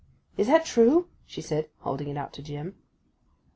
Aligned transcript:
is 0.35 0.47
that 0.47 0.65
true?' 0.65 1.07
she 1.27 1.43
said, 1.43 1.69
holding 1.81 2.07
it 2.09 2.17
out 2.17 2.33
to 2.33 2.41
Jim. 2.41 2.73